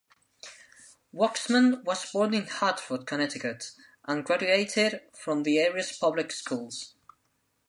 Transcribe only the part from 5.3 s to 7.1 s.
the area's public schools.